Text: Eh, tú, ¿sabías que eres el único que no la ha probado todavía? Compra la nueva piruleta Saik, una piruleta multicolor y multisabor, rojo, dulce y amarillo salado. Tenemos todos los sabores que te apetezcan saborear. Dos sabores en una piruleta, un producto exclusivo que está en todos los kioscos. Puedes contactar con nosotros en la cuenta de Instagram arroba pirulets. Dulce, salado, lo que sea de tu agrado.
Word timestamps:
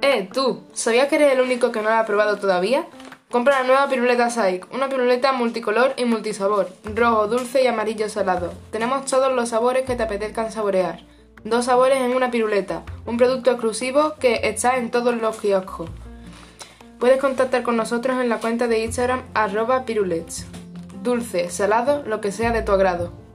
Eh, 0.00 0.28
tú, 0.32 0.62
¿sabías 0.74 1.08
que 1.08 1.16
eres 1.16 1.32
el 1.32 1.40
único 1.40 1.72
que 1.72 1.82
no 1.82 1.88
la 1.88 2.00
ha 2.00 2.06
probado 2.06 2.38
todavía? 2.38 2.86
Compra 3.30 3.60
la 3.60 3.66
nueva 3.66 3.88
piruleta 3.88 4.30
Saik, 4.30 4.72
una 4.72 4.88
piruleta 4.88 5.32
multicolor 5.32 5.92
y 5.96 6.04
multisabor, 6.04 6.70
rojo, 6.94 7.26
dulce 7.26 7.64
y 7.64 7.66
amarillo 7.66 8.08
salado. 8.08 8.52
Tenemos 8.70 9.04
todos 9.06 9.34
los 9.34 9.48
sabores 9.48 9.84
que 9.84 9.96
te 9.96 10.04
apetezcan 10.04 10.52
saborear. 10.52 11.00
Dos 11.44 11.66
sabores 11.66 11.98
en 11.98 12.14
una 12.14 12.30
piruleta, 12.30 12.84
un 13.06 13.16
producto 13.16 13.50
exclusivo 13.50 14.14
que 14.20 14.40
está 14.44 14.76
en 14.76 14.90
todos 14.90 15.20
los 15.20 15.36
kioscos. 15.36 15.90
Puedes 17.00 17.20
contactar 17.20 17.64
con 17.64 17.76
nosotros 17.76 18.18
en 18.20 18.28
la 18.28 18.38
cuenta 18.38 18.68
de 18.68 18.84
Instagram 18.84 19.22
arroba 19.34 19.84
pirulets. 19.84 20.46
Dulce, 21.02 21.50
salado, 21.50 22.02
lo 22.06 22.20
que 22.20 22.32
sea 22.32 22.52
de 22.52 22.62
tu 22.62 22.72
agrado. 22.72 23.27